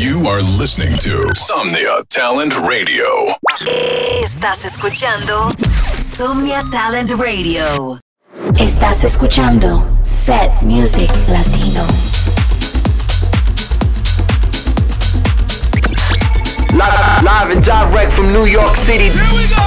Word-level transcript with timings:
You 0.00 0.26
are 0.28 0.40
listening 0.40 0.96
to 1.00 1.28
Somnia 1.34 2.02
Talent 2.08 2.54
Radio. 2.66 3.04
Estás 4.22 4.64
escuchando 4.64 5.52
Somnia 6.00 6.64
Talent 6.70 7.10
Radio. 7.18 8.00
Estás 8.58 9.04
escuchando 9.04 9.86
Set 10.02 10.62
Music 10.62 11.10
Latino. 11.28 11.84
Live, 16.72 17.22
live 17.22 17.50
and 17.52 17.62
direct 17.62 18.10
from 18.10 18.32
New 18.32 18.46
York 18.46 18.76
City. 18.76 19.10
Here 19.10 19.22
we 19.34 19.46
go. 19.48 19.60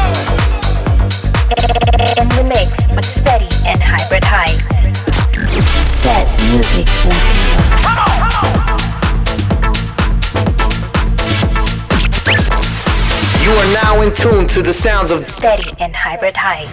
In 2.20 2.28
the 2.30 2.44
mix 2.50 2.88
with 2.88 3.06
Steady 3.06 3.48
and 3.68 3.80
Hybrid 3.80 4.24
Heights. 4.24 4.66
Set 6.02 6.28
Music 6.50 6.88
Latino. 7.06 7.82
Come 7.84 8.00
on, 8.00 8.30
come 8.32 8.70
on. 8.70 8.73
You 13.44 13.50
are 13.50 13.74
now 13.74 14.02
in 14.02 14.14
tune 14.14 14.48
to 14.48 14.62
the 14.62 14.72
sounds 14.72 15.12
of 15.12 15.26
Steady 15.26 15.70
and 15.78 15.94
Hybrid 15.94 16.34
Heights. 16.38 16.72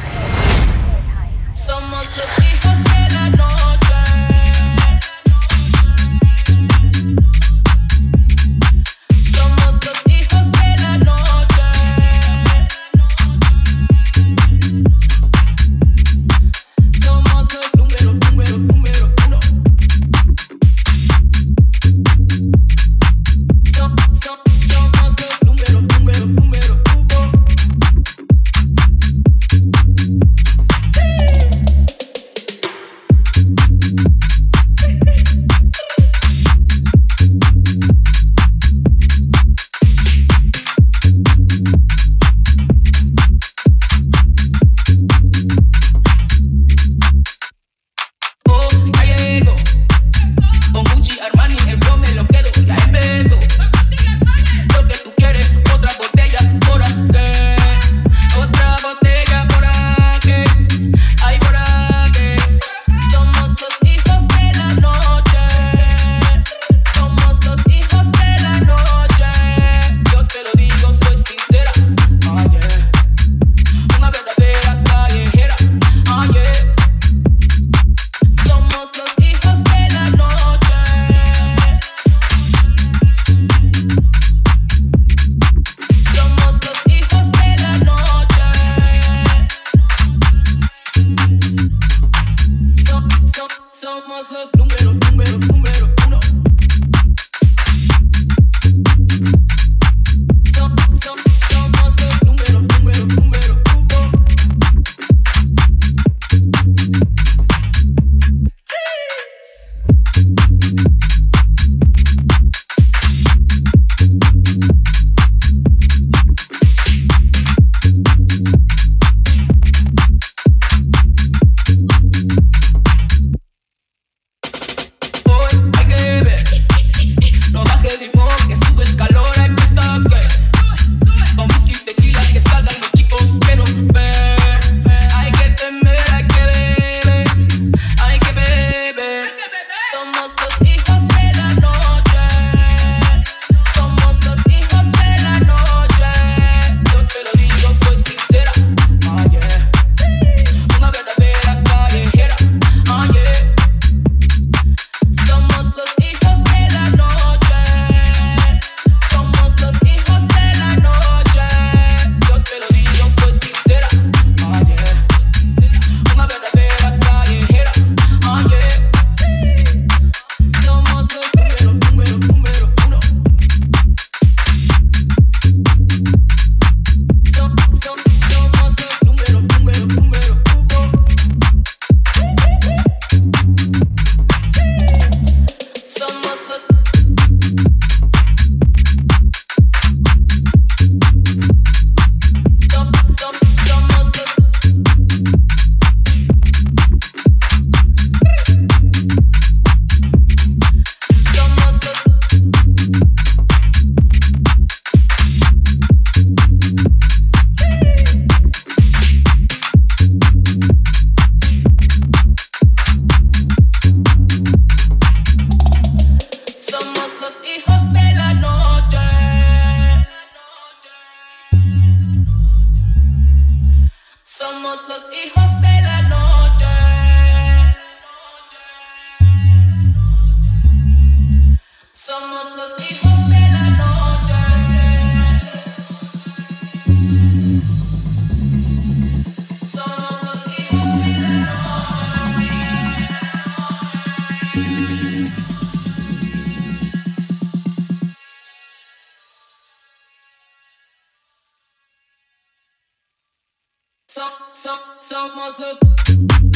some, 254.53 254.79
some, 254.79 254.79
some 254.99 255.37
monsters. 255.37 256.50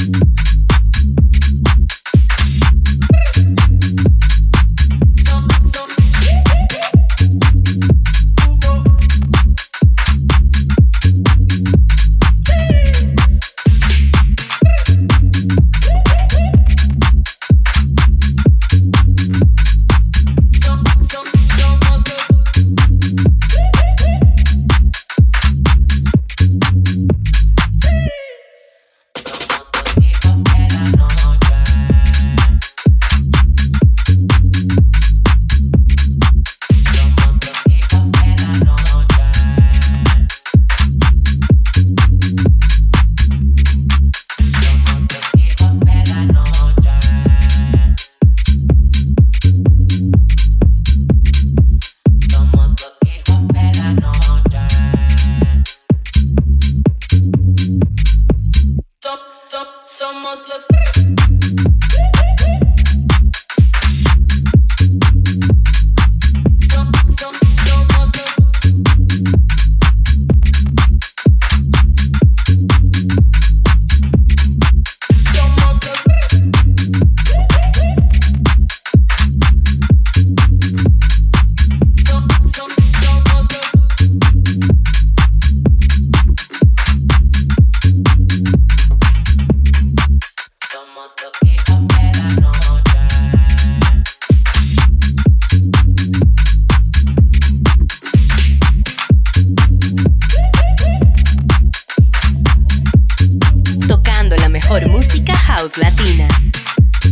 House 105.33 105.79
Latina. 105.79 106.29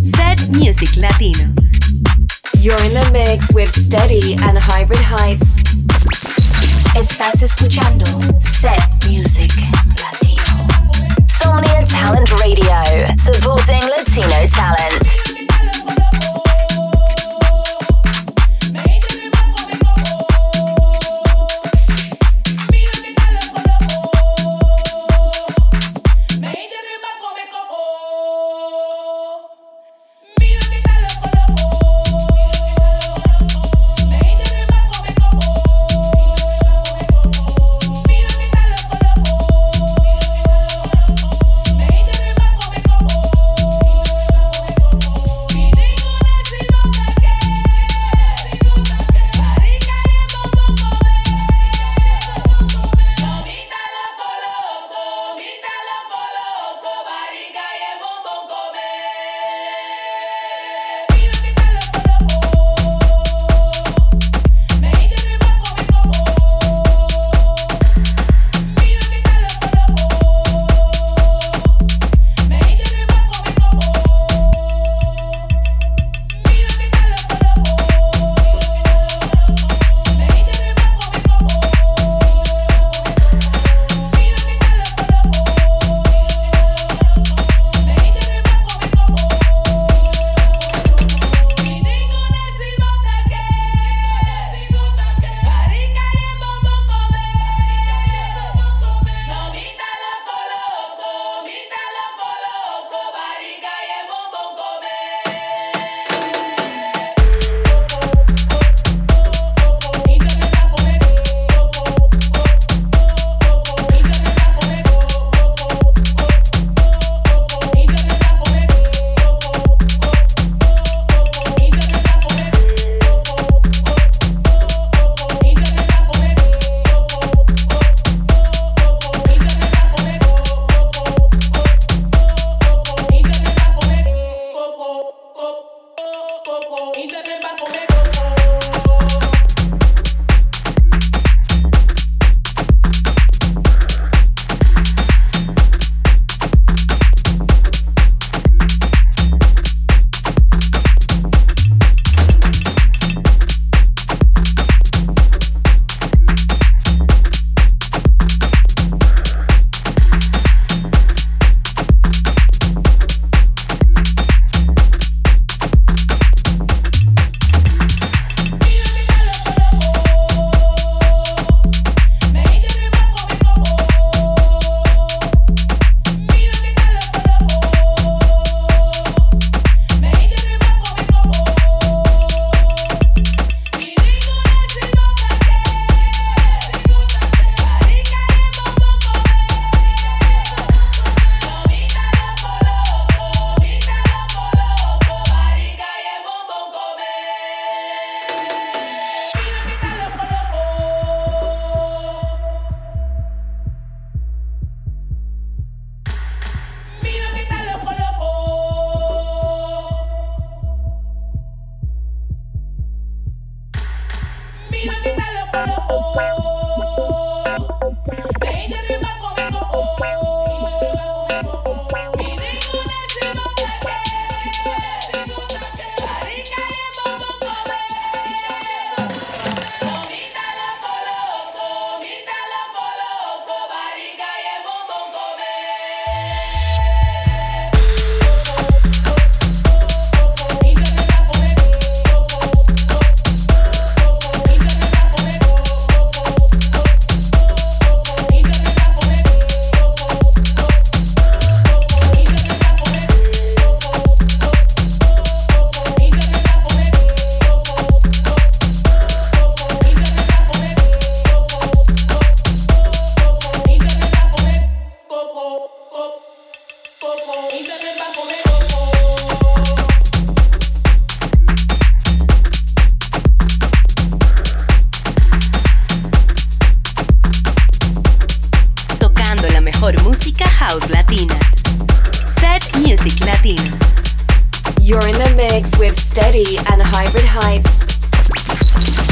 Set 0.02 0.48
Music 0.50 0.96
Latino. 0.96 1.52
You're 2.58 2.80
in 2.82 2.94
the 2.94 3.08
mix 3.12 3.52
with 3.54 3.72
Steady 3.72 4.34
and 4.34 4.58
Hybrid 4.58 5.00
Heights. 5.00 5.56
Estás 6.94 7.42
escuchando 7.42 8.04
Set 8.40 8.80
Music 9.08 9.50
Latino. 9.98 10.66
Somnia 11.26 11.84
Talent 11.86 12.30
Radio, 12.40 13.14
supporting 13.16 13.82
Latino 13.88 14.46
talent. 14.48 15.31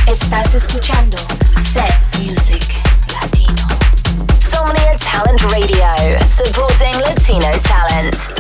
Estás 0.07 0.55
escuchando 0.55 1.17
Set 1.63 1.95
Music 2.19 2.65
Latino. 3.13 3.67
Somnia 4.39 4.97
Talent 4.97 5.41
Radio, 5.53 6.19
supporting 6.29 7.01
Latino 7.01 7.51
talent. 7.63 8.40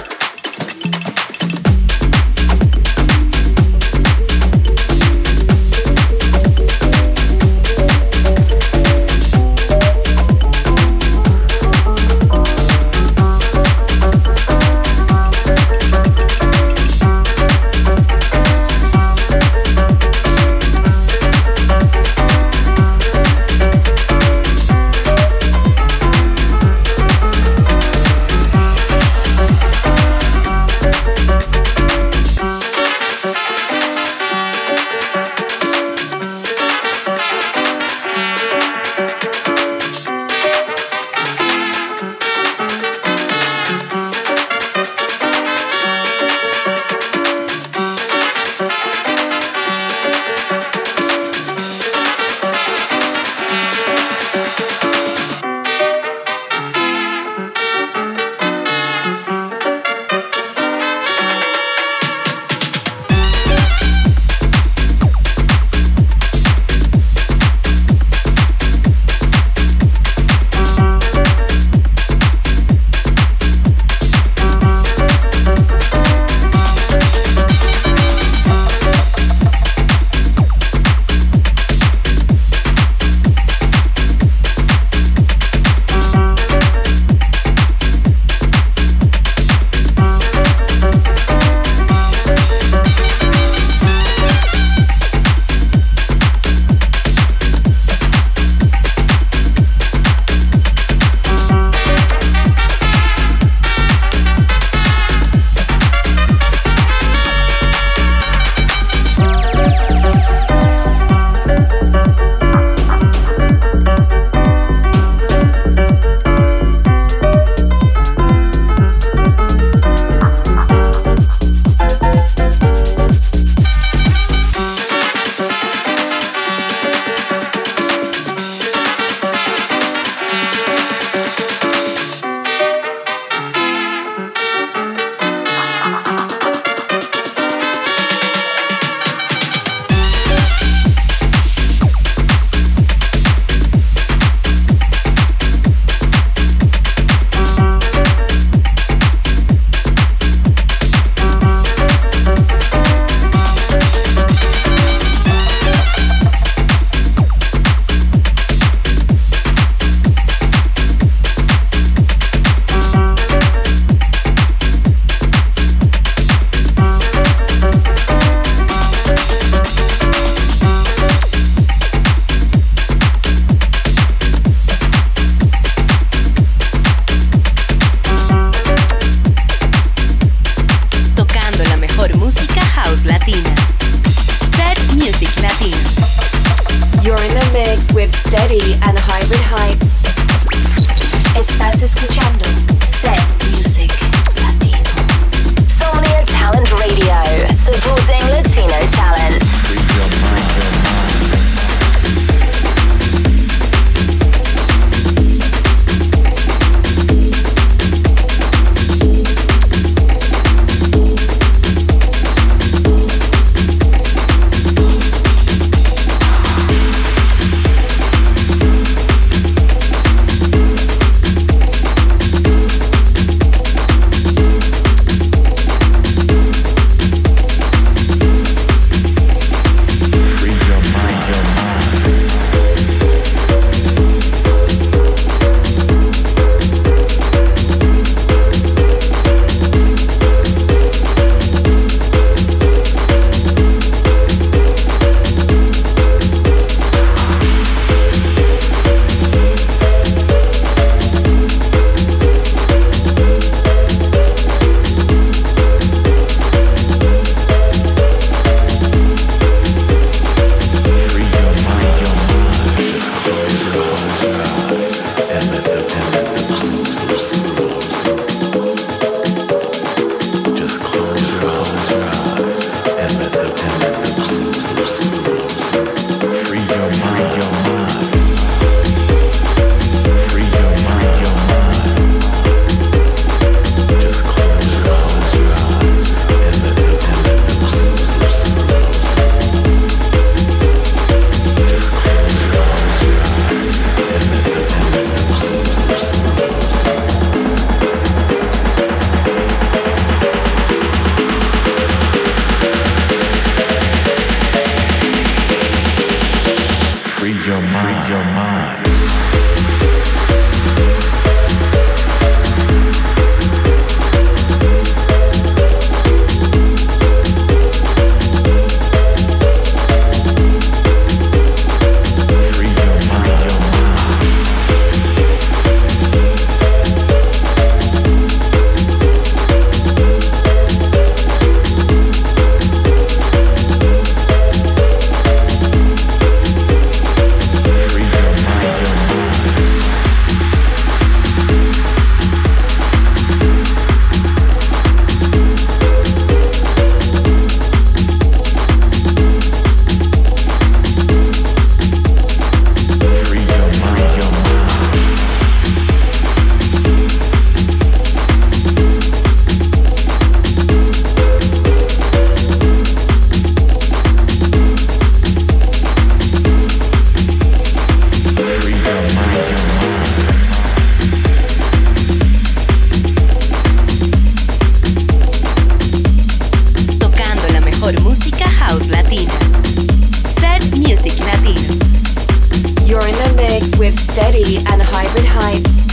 And 384.57 384.83
Hybrid 384.83 385.27
Heights. 385.27 385.85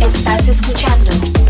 Estás 0.00 0.48
escuchando 0.48 1.41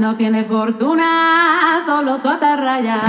no 0.00 0.16
tiene 0.16 0.44
fortuna, 0.44 1.82
solo 1.84 2.16
su 2.16 2.28
atarraya. 2.28 3.00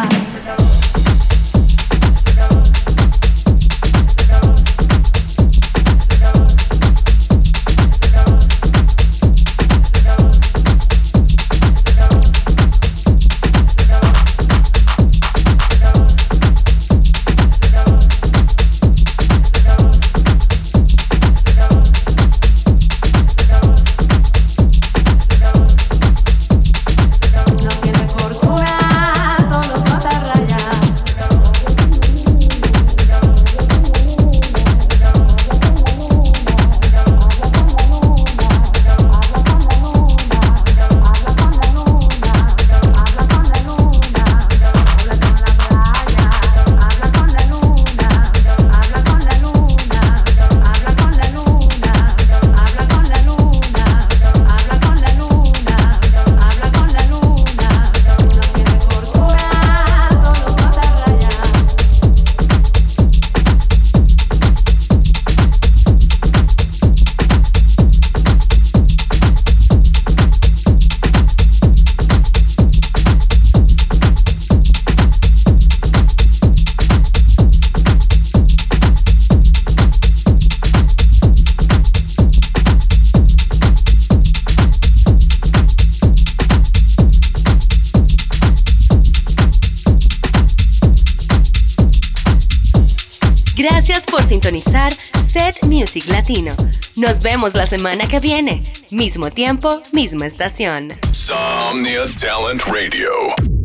Nos 97.01 97.19
vemos 97.19 97.55
la 97.55 97.65
semana 97.65 98.07
que 98.07 98.19
viene. 98.19 98.61
Mismo 98.91 99.31
tiempo, 99.31 99.81
misma 99.91 100.27
estación. 100.27 100.93
Somnia 101.11 102.03
Talent 102.15 102.61
Radio. 102.65 103.09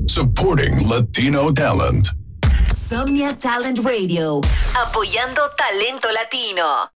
Supporting 0.06 0.88
Latino 0.88 1.52
talent. 1.52 2.08
Somnia 2.74 3.38
Talent 3.38 3.80
Radio. 3.84 4.40
Apoyando 4.74 5.42
talento 5.54 6.08
latino. 6.12 6.95